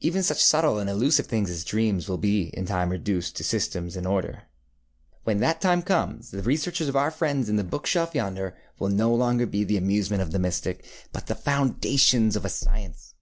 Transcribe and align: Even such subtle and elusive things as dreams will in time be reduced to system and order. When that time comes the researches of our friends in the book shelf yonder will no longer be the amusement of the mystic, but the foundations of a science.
Even 0.00 0.24
such 0.24 0.42
subtle 0.42 0.80
and 0.80 0.90
elusive 0.90 1.28
things 1.28 1.48
as 1.48 1.62
dreams 1.62 2.08
will 2.08 2.20
in 2.20 2.66
time 2.66 2.88
be 2.88 2.96
reduced 2.96 3.36
to 3.36 3.44
system 3.44 3.88
and 3.94 4.08
order. 4.08 4.42
When 5.22 5.38
that 5.38 5.60
time 5.60 5.82
comes 5.82 6.32
the 6.32 6.42
researches 6.42 6.88
of 6.88 6.96
our 6.96 7.12
friends 7.12 7.48
in 7.48 7.54
the 7.54 7.62
book 7.62 7.86
shelf 7.86 8.12
yonder 8.12 8.56
will 8.80 8.88
no 8.88 9.14
longer 9.14 9.46
be 9.46 9.62
the 9.62 9.76
amusement 9.76 10.20
of 10.20 10.32
the 10.32 10.40
mystic, 10.40 10.84
but 11.12 11.26
the 11.28 11.36
foundations 11.36 12.34
of 12.34 12.44
a 12.44 12.48
science. 12.48 13.14